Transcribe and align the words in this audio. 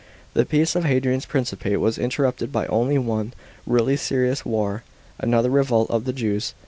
f§ 0.35 0.35
19. 0.35 0.41
The 0.41 0.49
peace 0.49 0.75
of 0.75 0.83
Hadrian's 0.83 1.27
principate 1.27 1.79
was 1.79 1.99
interrupted 1.99 2.51
by 2.51 2.65
only 2.65 2.97
one 2.97 3.35
really 3.67 3.95
serious 3.95 4.43
war, 4.43 4.81
another 5.19 5.51
revolt 5.51 5.91
of 5.91 6.05
the 6.05 6.13
Jews. 6.13 6.55